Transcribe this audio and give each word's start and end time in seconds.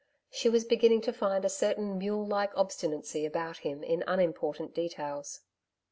She 0.31 0.49
was 0.49 0.65
beginning 0.65 1.01
to 1.01 1.13
find 1.13 1.45
a 1.45 1.47
certain 1.47 1.99
mule 1.99 2.25
like 2.25 2.57
obstinacy 2.57 3.23
about 3.23 3.59
him 3.59 3.83
in 3.83 4.03
unimportant 4.07 4.73
details. 4.73 5.41